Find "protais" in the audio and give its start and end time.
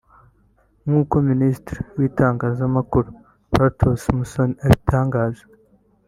3.51-4.03